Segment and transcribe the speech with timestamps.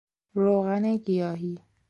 [0.35, 1.57] روغن گیاهی